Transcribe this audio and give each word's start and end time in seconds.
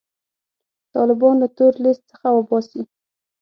طالبان 0.95 1.35
له 1.41 1.47
تور 1.57 1.73
لیست 1.83 2.03
څخه 2.11 2.27
وباسي. 2.37 2.81